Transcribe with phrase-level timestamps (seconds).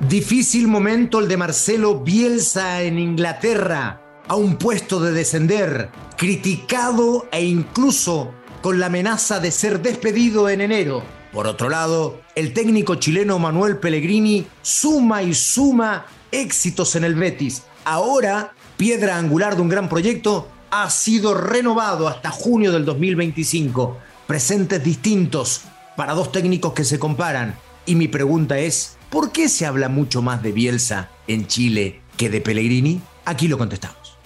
[0.00, 7.44] Difícil momento el de Marcelo Bielsa en Inglaterra, a un puesto de descender, criticado e
[7.44, 8.32] incluso
[8.62, 11.02] con la amenaza de ser despedido en enero.
[11.32, 17.64] Por otro lado, el técnico chileno Manuel Pellegrini suma y suma éxitos en el Betis.
[17.84, 23.98] Ahora, piedra angular de un gran proyecto, ha sido renovado hasta junio del 2025.
[24.28, 25.62] Presentes distintos
[25.96, 27.58] para dos técnicos que se comparan.
[27.84, 32.28] Y mi pregunta es, ¿Por qué se habla mucho más de Bielsa en Chile que
[32.28, 33.00] de Pellegrini?
[33.24, 34.18] Aquí lo contestamos.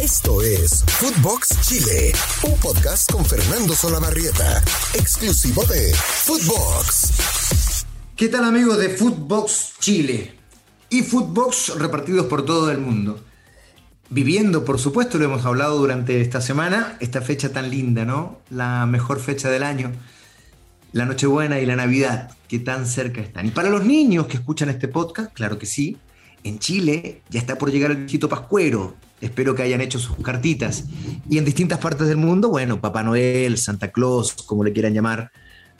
[0.00, 2.12] Esto es Footbox Chile,
[2.44, 4.62] un podcast con Fernando Solabarrieta,
[4.94, 7.84] exclusivo de Footbox.
[8.14, 10.38] ¿Qué tal amigos de Footbox Chile?
[10.88, 13.18] Y Footbox repartidos por todo el mundo.
[14.10, 18.38] Viviendo, por supuesto, lo hemos hablado durante esta semana, esta fecha tan linda, ¿no?
[18.48, 19.92] La mejor fecha del año
[20.92, 23.46] la Nochebuena y la Navidad, que tan cerca están.
[23.46, 25.96] Y para los niños que escuchan este podcast, claro que sí,
[26.44, 28.94] en Chile ya está por llegar el viejito Pascuero.
[29.20, 30.84] Espero que hayan hecho sus cartitas.
[31.28, 35.32] Y en distintas partes del mundo, bueno, Papá Noel, Santa Claus, como le quieran llamar,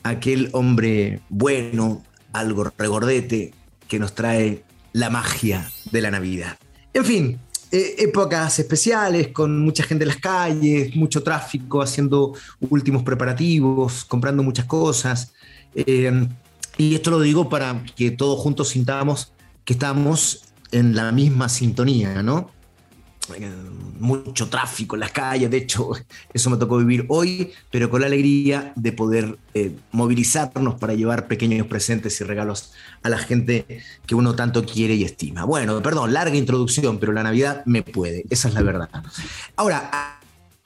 [0.03, 3.53] aquel hombre bueno, algo regordete,
[3.89, 6.57] que nos trae la magia de la Navidad.
[6.95, 7.39] En fin,
[7.73, 12.35] eh, épocas especiales, con mucha gente en las calles, mucho tráfico, haciendo
[12.71, 15.33] últimos preparativos, comprando muchas cosas.
[15.75, 16.29] Eh,
[16.79, 19.33] y esto lo digo para que todos juntos sintamos
[19.65, 22.51] que estamos en la misma sintonía, ¿no?
[23.99, 25.91] Mucho tráfico en las calles, de hecho
[26.33, 31.27] eso me tocó vivir hoy, pero con la alegría de poder eh, movilizarnos para llevar
[31.27, 33.67] pequeños presentes y regalos a la gente
[34.07, 35.45] que uno tanto quiere y estima.
[35.45, 38.89] Bueno, perdón, larga introducción, pero la Navidad me puede, esa es la verdad.
[39.57, 40.21] Ahora,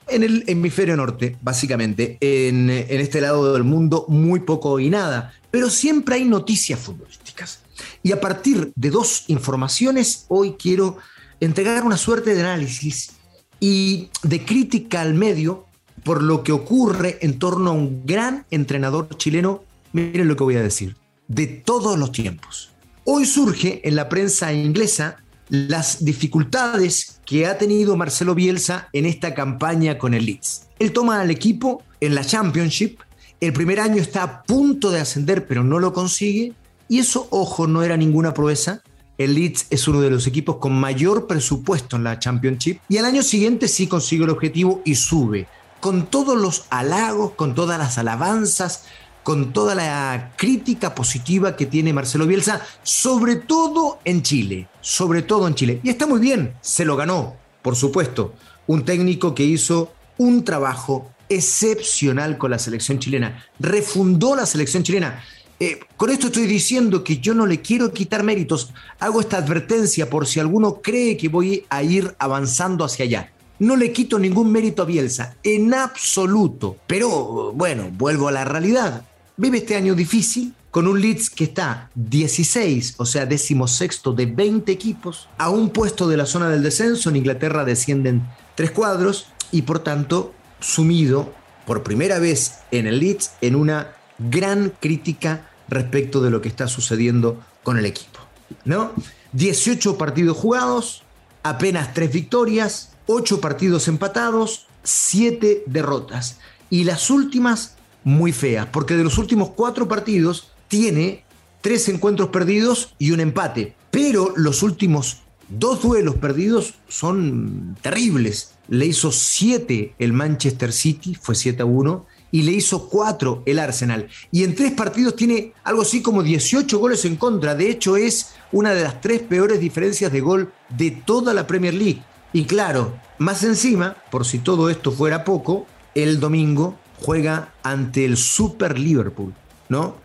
[0.07, 5.33] en el hemisferio norte, básicamente, en, en este lado del mundo, muy poco y nada,
[5.49, 7.59] pero siempre hay noticias futbolísticas.
[8.03, 10.97] Y a partir de dos informaciones, hoy quiero
[11.41, 13.11] entregar una suerte de análisis
[13.59, 15.65] y de crítica al medio
[16.03, 20.55] por lo que ocurre en torno a un gran entrenador chileno, miren lo que voy
[20.55, 20.95] a decir,
[21.27, 22.71] de todos los tiempos.
[23.03, 25.17] Hoy surge en la prensa inglesa
[25.49, 30.67] las dificultades que ha tenido Marcelo Bielsa en esta campaña con el Leeds.
[30.79, 32.99] Él toma al equipo en la Championship,
[33.39, 36.53] el primer año está a punto de ascender pero no lo consigue,
[36.87, 38.81] y eso, ojo, no era ninguna proeza,
[39.23, 43.05] el Leeds es uno de los equipos con mayor presupuesto en la Championship y al
[43.05, 45.47] año siguiente sí consigue el objetivo y sube.
[45.79, 48.85] Con todos los halagos, con todas las alabanzas,
[49.23, 55.47] con toda la crítica positiva que tiene Marcelo Bielsa, sobre todo en Chile, sobre todo
[55.47, 55.79] en Chile.
[55.83, 58.33] Y está muy bien, se lo ganó, por supuesto,
[58.67, 65.23] un técnico que hizo un trabajo excepcional con la selección chilena, refundó la selección chilena.
[65.61, 68.73] Eh, con esto estoy diciendo que yo no le quiero quitar méritos.
[68.99, 73.31] Hago esta advertencia por si alguno cree que voy a ir avanzando hacia allá.
[73.59, 76.77] No le quito ningún mérito a Bielsa, en absoluto.
[76.87, 79.05] Pero bueno, vuelvo a la realidad.
[79.37, 84.71] Vive este año difícil con un Leeds que está 16, o sea, decimosexto de 20
[84.71, 87.11] equipos, a un puesto de la zona del descenso.
[87.11, 88.23] En Inglaterra descienden
[88.55, 91.31] tres cuadros y por tanto sumido
[91.67, 96.67] por primera vez en el Leeds en una gran crítica respecto de lo que está
[96.67, 98.19] sucediendo con el equipo.
[98.65, 98.91] ¿no?
[99.33, 101.03] 18 partidos jugados,
[101.41, 106.37] apenas 3 victorias, 8 partidos empatados, 7 derrotas.
[106.69, 111.23] Y las últimas muy feas, porque de los últimos 4 partidos tiene
[111.61, 113.75] 3 encuentros perdidos y un empate.
[113.89, 118.53] Pero los últimos dos duelos perdidos son terribles.
[118.67, 123.59] Le hizo 7 el Manchester City, fue 7 a 1, y le hizo cuatro el
[123.59, 124.07] Arsenal.
[124.31, 127.55] Y en tres partidos tiene algo así como 18 goles en contra.
[127.55, 131.73] De hecho, es una de las tres peores diferencias de gol de toda la Premier
[131.73, 132.01] League.
[132.33, 138.15] Y claro, más encima, por si todo esto fuera poco, el domingo juega ante el
[138.15, 139.33] Super Liverpool,
[139.67, 139.95] ¿no?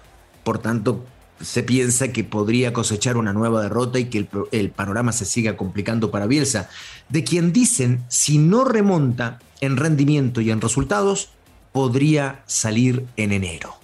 [0.42, 1.04] Por tanto,
[1.40, 5.56] se piensa que podría cosechar una nueva derrota y que el, el, panorama se siga
[5.56, 6.68] complicando para Bielsa,
[7.08, 11.30] de quien dicen, si no remonta en rendimiento y en resultados,
[11.76, 13.74] podría salir en enero.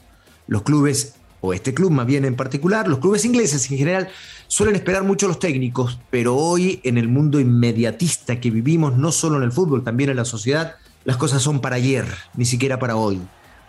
[0.46, 4.08] Los clubes, o este club más bien en particular, los clubes ingleses en general,
[4.46, 9.12] suelen esperar mucho a los técnicos, pero hoy en el mundo inmediatista que vivimos, no
[9.12, 12.78] solo en el fútbol, también en la sociedad, las cosas son para ayer, ni siquiera
[12.78, 13.20] para hoy.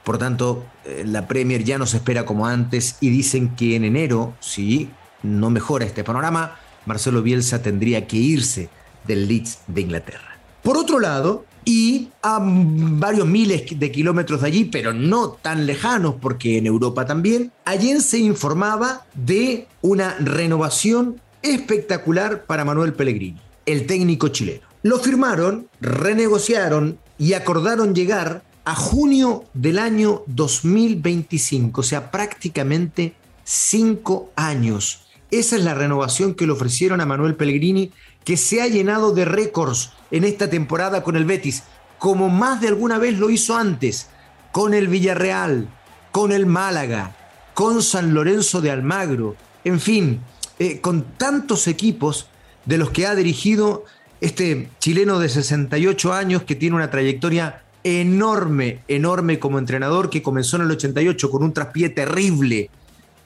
[0.06, 3.84] Por tanto, eh, la Premier ya no se espera como antes y dicen que en
[3.84, 4.90] enero, si
[5.22, 6.56] no mejora este panorama,
[6.86, 8.70] Marcelo Bielsa tendría que irse
[9.06, 10.38] del Leeds de Inglaterra.
[10.62, 16.16] Por otro lado, Y a varios miles de kilómetros de allí, pero no tan lejanos,
[16.22, 23.86] porque en Europa también, allí se informaba de una renovación espectacular para Manuel Pellegrini, el
[23.86, 24.68] técnico chileno.
[24.82, 33.14] Lo firmaron, renegociaron y acordaron llegar a junio del año 2025, o sea, prácticamente
[33.44, 35.06] cinco años.
[35.32, 37.92] Esa es la renovación que le ofrecieron a Manuel Pellegrini,
[38.24, 41.64] que se ha llenado de récords en esta temporada con el Betis,
[41.98, 44.08] como más de alguna vez lo hizo antes,
[44.52, 45.68] con el Villarreal,
[46.12, 47.16] con el Málaga,
[47.56, 50.22] con San Lorenzo de Almagro, en fin,
[50.60, 52.28] eh, con tantos equipos
[52.66, 53.86] de los que ha dirigido
[54.22, 60.58] este chileno de 68 años que tiene una trayectoria enorme, enorme como entrenador que comenzó
[60.58, 62.70] en el 88 con un traspié terrible.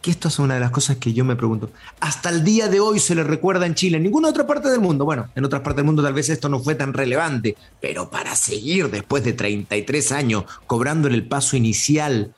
[0.02, 1.72] Que esto es una de las cosas que yo me pregunto.
[2.00, 4.80] Hasta el día de hoy se le recuerda en Chile, en ninguna otra parte del
[4.80, 5.06] mundo.
[5.06, 8.36] Bueno, en otras partes del mundo tal vez esto no fue tan relevante, pero para
[8.36, 12.34] seguir después de 33 años cobrando en el paso inicial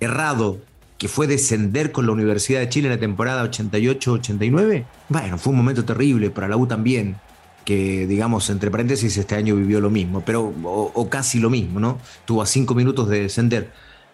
[0.00, 0.58] errado,
[0.98, 5.56] que fue descender con la Universidad de Chile en la temporada 88-89, bueno, fue un
[5.56, 7.16] momento terrible para la U también
[7.68, 11.98] que digamos, entre paréntesis, este año vivió lo mismo, pero, o, casi lo mismo, ¿no?
[12.24, 13.70] Tuvo a cinco minutos de descender.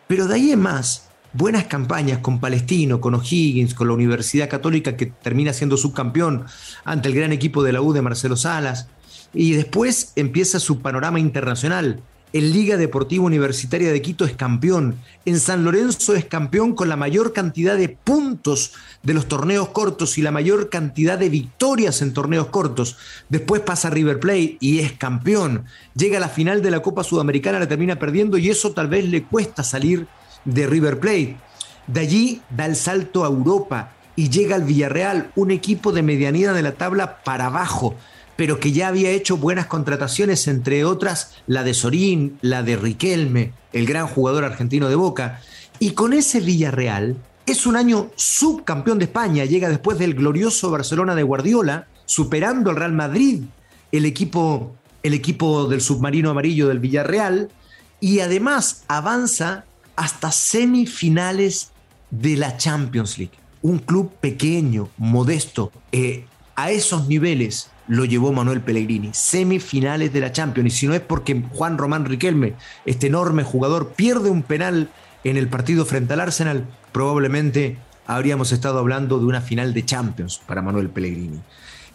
[0.08, 4.96] Pero de ahí en más, buenas campañas con Palestino, con O'Higgins, con la Universidad Católica
[4.96, 6.46] que termina siendo subcampeón
[6.84, 8.88] ante el gran equipo de la U de Marcelo Salas.
[9.34, 12.00] Y después empieza su panorama internacional
[12.34, 14.96] en Liga Deportiva Universitaria de Quito es campeón.
[15.24, 18.72] En San Lorenzo es campeón con la mayor cantidad de puntos
[19.04, 22.96] de los torneos cortos y la mayor cantidad de victorias en torneos cortos.
[23.28, 25.66] Después pasa a River Plate y es campeón.
[25.94, 29.08] Llega a la final de la Copa Sudamericana, la termina perdiendo y eso tal vez
[29.08, 30.08] le cuesta salir
[30.44, 31.36] de River Plate.
[31.86, 36.52] De allí da el salto a Europa y llega al Villarreal, un equipo de medianía
[36.52, 37.96] de la tabla para abajo
[38.36, 43.52] pero que ya había hecho buenas contrataciones, entre otras la de Sorín, la de Riquelme,
[43.72, 45.40] el gran jugador argentino de Boca.
[45.78, 47.16] Y con ese Villarreal
[47.46, 52.76] es un año subcampeón de España, llega después del glorioso Barcelona de Guardiola, superando al
[52.76, 53.42] Real Madrid,
[53.92, 57.50] el equipo, el equipo del submarino amarillo del Villarreal,
[58.00, 59.64] y además avanza
[59.96, 61.70] hasta semifinales
[62.10, 63.34] de la Champions League.
[63.62, 66.26] Un club pequeño, modesto, eh,
[66.56, 70.72] a esos niveles lo llevó Manuel Pellegrini, semifinales de la Champions.
[70.72, 72.54] Y si no es porque Juan Román Riquelme,
[72.86, 74.90] este enorme jugador, pierde un penal
[75.24, 80.40] en el partido frente al Arsenal, probablemente habríamos estado hablando de una final de Champions
[80.46, 81.40] para Manuel Pellegrini.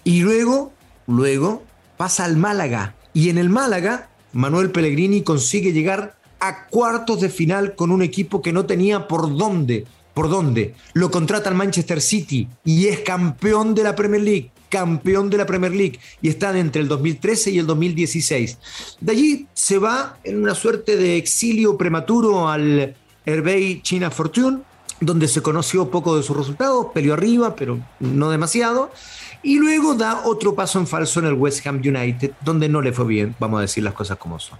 [0.03, 0.73] Y luego,
[1.07, 1.63] luego
[1.97, 2.95] pasa al Málaga.
[3.13, 8.41] Y en el Málaga, Manuel Pellegrini consigue llegar a cuartos de final con un equipo
[8.41, 9.85] que no tenía por dónde.
[10.13, 10.75] ¿Por dónde?
[10.93, 15.45] Lo contrata el Manchester City y es campeón de la Premier League campeón de la
[15.45, 18.57] Premier League y están entre el 2013 y el 2016.
[19.01, 22.95] De allí se va en una suerte de exilio prematuro al
[23.25, 24.59] Hervey China Fortune,
[25.01, 28.91] donde se conoció poco de sus resultados, peleó arriba, pero no demasiado.
[29.41, 32.91] Y luego da otro paso en falso en el West Ham United, donde no le
[32.91, 34.59] fue bien, vamos a decir las cosas como son.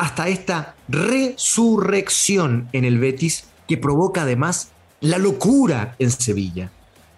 [0.00, 4.70] Hasta esta resurrección en el Betis, que provoca además
[5.02, 6.72] la locura en Sevilla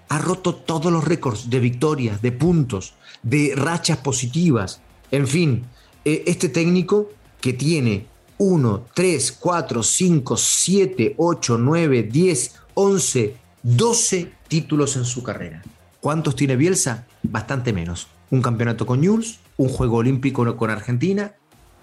[0.08, 4.80] ha roto todos los récords de victorias, de puntos, de rachas positivas.
[5.12, 5.64] En fin,
[6.04, 8.06] eh, este técnico que tiene
[8.38, 15.62] 1, 3, 4, 5, 7, 8, 9, 10, 11, 12 títulos en su carrera.
[16.00, 17.06] ¿Cuántos tiene Bielsa?
[17.22, 18.08] Bastante menos.
[18.30, 21.36] Un campeonato con Jules, un juego olímpico con Argentina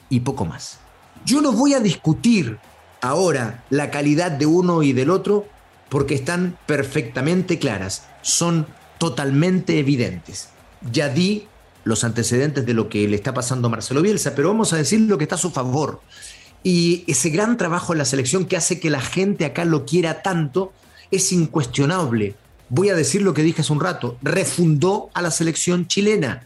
[0.09, 0.81] y poco más.
[1.25, 2.57] Yo no voy a discutir
[3.01, 5.47] ahora la calidad de uno y del otro
[5.89, 10.49] porque están perfectamente claras son totalmente evidentes.
[10.91, 11.47] Ya di
[11.83, 15.01] los antecedentes de lo que le está pasando a Marcelo Bielsa, pero vamos a decir
[15.01, 16.01] lo que está a su favor.
[16.63, 20.21] Y ese gran trabajo en la selección que hace que la gente acá lo quiera
[20.21, 20.73] tanto
[21.09, 22.35] es incuestionable.
[22.69, 26.43] Voy a decir lo que dije hace un rato, refundó a la selección chilena.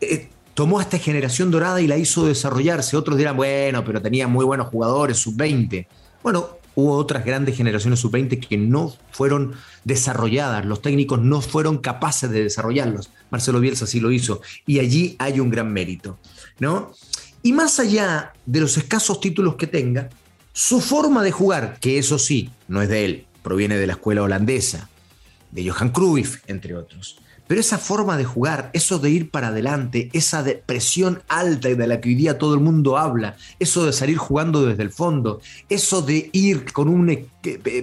[0.00, 2.96] Eh, tomó a esta generación dorada y la hizo desarrollarse.
[2.96, 5.86] Otros dirán, bueno, pero tenía muy buenos jugadores, sub-20.
[6.22, 9.52] Bueno, hubo otras grandes generaciones sub-20 que no fueron
[9.84, 13.10] desarrolladas, los técnicos no fueron capaces de desarrollarlos.
[13.28, 16.18] Marcelo Bielsa sí lo hizo y allí hay un gran mérito,
[16.58, 16.94] ¿no?
[17.42, 20.08] Y más allá de los escasos títulos que tenga,
[20.54, 24.22] su forma de jugar, que eso sí, no es de él, proviene de la escuela
[24.22, 24.88] holandesa,
[25.50, 30.10] de Johan Cruyff, entre otros, pero esa forma de jugar, eso de ir para adelante,
[30.12, 34.16] esa presión alta de la que hoy día todo el mundo habla, eso de salir
[34.16, 37.28] jugando desde el fondo, eso de ir con un eh,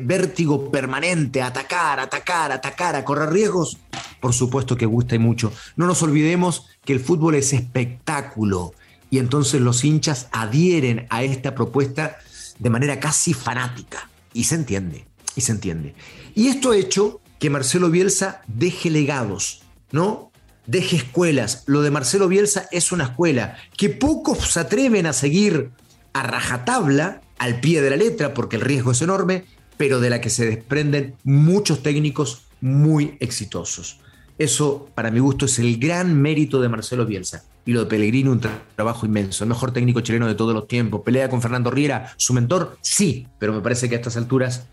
[0.01, 3.77] vértigo permanente, atacar, atacar, atacar, a correr riesgos,
[4.19, 5.53] por supuesto que gusta y mucho.
[5.75, 8.73] No nos olvidemos que el fútbol es espectáculo
[9.09, 12.17] Y entonces los hinchas adhieren a esta propuesta
[12.59, 14.09] de manera casi fanática.
[14.33, 15.05] Y se entiende,
[15.35, 15.93] y se entiende.
[16.33, 20.31] Y esto hecho que Marcelo Bielsa deje legados, ¿no?
[20.65, 21.65] Deje escuelas.
[21.65, 25.71] Lo de Marcelo Bielsa es una escuela que pocos se atreven a seguir
[26.13, 29.43] a rajatabla, al pie de la letra, porque el riesgo es enorme,
[29.75, 33.99] pero de la que se desprenden muchos técnicos muy exitosos.
[34.37, 37.43] Eso, para mi gusto, es el gran mérito de Marcelo Bielsa.
[37.65, 38.39] Y lo de Pellegrini, un
[38.77, 39.43] trabajo inmenso.
[39.43, 41.01] El mejor técnico chileno de todos los tiempos.
[41.01, 44.65] Pelea con Fernando Riera, su mentor, sí, pero me parece que a estas alturas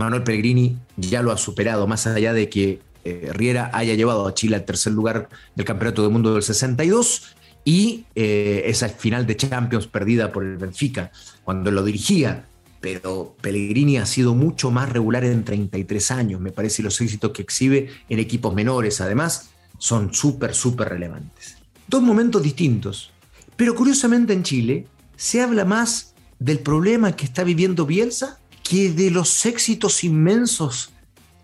[0.00, 4.34] Manuel Pellegrini ya lo ha superado, más allá de que eh, Riera haya llevado a
[4.34, 9.36] Chile al tercer lugar del Campeonato del Mundo del 62 y eh, esa final de
[9.36, 11.12] Champions perdida por el Benfica
[11.44, 12.46] cuando lo dirigía
[12.80, 17.30] pero Pellegrini ha sido mucho más regular en 33 años, me parece, y los éxitos
[17.32, 21.58] que exhibe en equipos menores, además, son súper, súper relevantes.
[21.86, 23.10] Dos momentos distintos,
[23.54, 28.39] pero curiosamente en Chile se habla más del problema que está viviendo Bielsa
[28.70, 30.90] que de los éxitos inmensos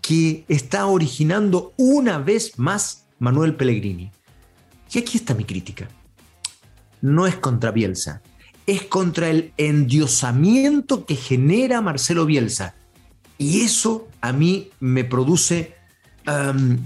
[0.01, 4.09] que está originando una vez más Manuel Pellegrini.
[4.93, 5.89] Y aquí está mi crítica.
[7.01, 8.21] No es contra Bielsa,
[8.65, 12.75] es contra el endiosamiento que genera Marcelo Bielsa.
[13.37, 15.75] Y eso a mí me produce
[16.27, 16.77] um,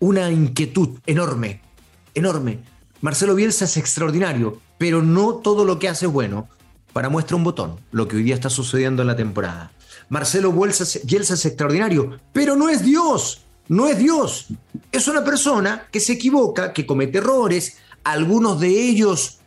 [0.00, 1.60] una inquietud enorme,
[2.14, 2.60] enorme.
[3.02, 6.48] Marcelo Bielsa es extraordinario, pero no todo lo que hace es bueno.
[6.94, 9.70] Para muestra un botón, lo que hoy día está sucediendo en la temporada.
[10.08, 10.84] Marcelo Bielsa,
[11.34, 14.48] es extraordinario, pero no es Dios, no es Dios.
[14.90, 19.38] Es una persona que se equivoca, que comete errores, algunos de ellos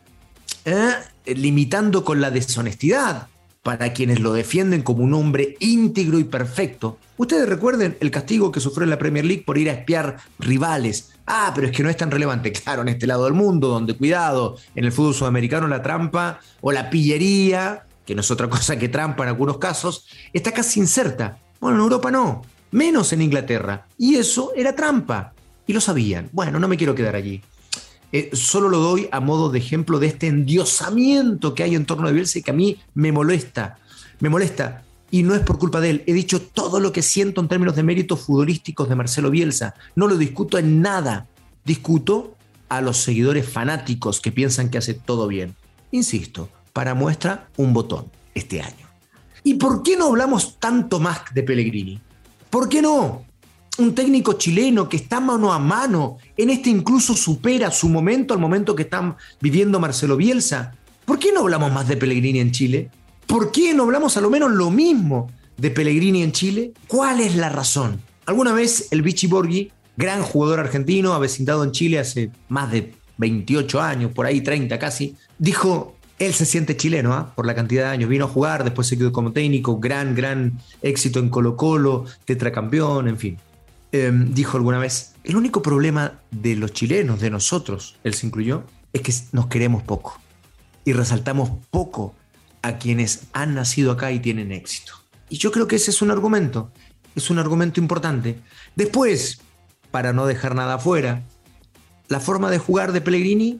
[0.65, 0.93] ¿eh?
[1.25, 3.27] limitando con la deshonestidad
[3.65, 6.99] para quienes lo defienden como un hombre íntegro y perfecto.
[7.17, 11.13] Ustedes recuerden el castigo que sufrió en la Premier League por ir a espiar rivales.
[11.25, 12.51] Ah, pero es que no es tan relevante.
[12.65, 16.71] Claro, en este lado del mundo, donde cuidado, en el fútbol sudamericano la trampa o
[16.71, 21.39] la pillería, que no es otra cosa que trampa en algunos casos, está casi inserta.
[21.59, 23.87] Bueno, en Europa no, menos en Inglaterra.
[23.97, 25.33] Y eso era trampa.
[25.67, 26.29] Y lo sabían.
[26.31, 27.41] Bueno, no me quiero quedar allí.
[28.11, 32.07] Eh, solo lo doy a modo de ejemplo de este endiosamiento que hay en torno
[32.07, 33.79] a Bielsa y que a mí me molesta.
[34.19, 34.83] Me molesta.
[35.11, 36.03] Y no es por culpa de él.
[36.05, 39.75] He dicho todo lo que siento en términos de méritos futbolísticos de Marcelo Bielsa.
[39.95, 41.27] No lo discuto en nada.
[41.63, 42.35] Discuto
[42.69, 45.55] a los seguidores fanáticos que piensan que hace todo bien.
[45.91, 48.85] Insisto, para muestra un botón este año.
[49.45, 52.01] ¿Y por qué no hablamos tanto más de Pellegrini?
[52.49, 53.23] ¿Por qué no?
[53.77, 58.39] un técnico chileno que está mano a mano, en este incluso supera su momento al
[58.39, 60.75] momento que están viviendo Marcelo Bielsa.
[61.03, 62.89] ¿Por qué no hablamos más de Pellegrini en Chile?
[63.27, 66.71] ¿Por qué no hablamos a lo menos lo mismo de Pellegrini en Chile?
[66.87, 68.01] ¿Cuál es la razón?
[68.25, 73.81] Alguna vez el Vichy Borghi, gran jugador argentino, avecindado en Chile hace más de 28
[73.81, 77.33] años, por ahí 30 casi, dijo, él se siente chileno, ¿ah?
[77.35, 78.09] por la cantidad de años.
[78.09, 83.07] Vino a jugar, después se quedó como técnico, gran, gran éxito en Colo Colo, tetracampeón,
[83.07, 83.37] en fin.
[83.91, 88.63] Em, dijo alguna vez, el único problema de los chilenos, de nosotros, él se incluyó,
[88.93, 90.19] es que nos queremos poco
[90.85, 92.13] y resaltamos poco
[92.61, 94.93] a quienes han nacido acá y tienen éxito.
[95.29, 96.71] Y yo creo que ese es un argumento,
[97.15, 98.39] es un argumento importante.
[98.75, 99.39] Después,
[99.91, 101.23] para no dejar nada afuera,
[102.07, 103.59] la forma de jugar de Pellegrini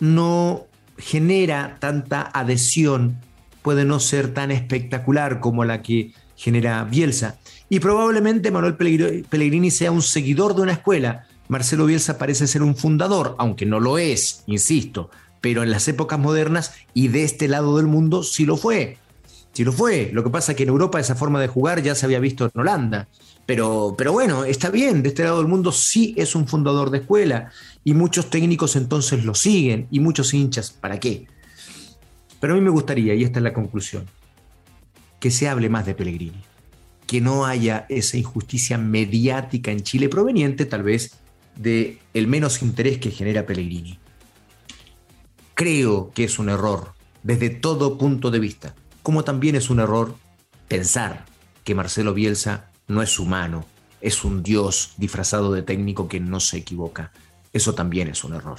[0.00, 0.66] no
[0.98, 3.18] genera tanta adhesión,
[3.62, 7.38] puede no ser tan espectacular como la que genera Bielsa.
[7.68, 11.26] Y probablemente Manuel Pellegrini sea un seguidor de una escuela.
[11.48, 15.10] Marcelo Bielsa parece ser un fundador, aunque no lo es, insisto,
[15.40, 18.98] pero en las épocas modernas y de este lado del mundo sí lo fue.
[19.52, 20.10] Sí lo fue.
[20.12, 22.44] Lo que pasa es que en Europa esa forma de jugar ya se había visto
[22.44, 23.08] en Holanda.
[23.46, 26.98] Pero, pero bueno, está bien, de este lado del mundo sí es un fundador de
[26.98, 27.50] escuela
[27.84, 31.26] y muchos técnicos entonces lo siguen y muchos hinchas, ¿para qué?
[32.40, 34.06] Pero a mí me gustaría, y esta es la conclusión,
[35.20, 36.42] que se hable más de Pellegrini,
[37.06, 41.18] que no haya esa injusticia mediática en Chile proveniente tal vez
[41.56, 43.98] de menos interés que genera Pellegrini.
[45.54, 50.14] Creo que es un error desde todo punto de vista, como también es un error
[50.66, 51.26] pensar
[51.62, 53.64] que Marcelo Bielsa no es humano,
[54.00, 57.12] es un dios disfrazado de técnico que no se equivoca.
[57.52, 58.58] Eso también es un error.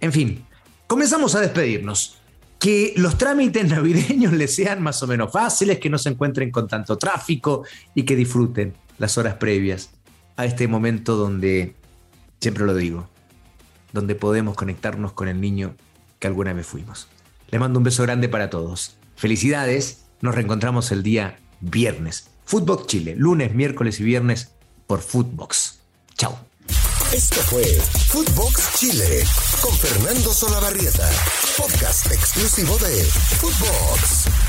[0.00, 0.44] En fin,
[0.86, 2.18] comenzamos a despedirnos
[2.58, 6.66] que los trámites navideños les sean más o menos fáciles, que no se encuentren con
[6.66, 7.64] tanto tráfico
[7.94, 9.90] y que disfruten las horas previas
[10.36, 11.74] a este momento donde,
[12.40, 13.08] siempre lo digo,
[13.92, 15.76] donde podemos conectarnos con el niño
[16.18, 17.08] que alguna vez fuimos.
[17.50, 18.96] Les mando un beso grande para todos.
[19.16, 22.30] Felicidades, nos reencontramos el día viernes.
[22.48, 24.48] Footbox Chile, lunes, miércoles y viernes
[24.86, 25.80] por Footbox.
[26.16, 26.38] Chao.
[27.12, 29.22] Esto fue Footbox Chile
[29.60, 31.10] con Fernando Solabarrieta,
[31.58, 34.47] podcast exclusivo de Footbox.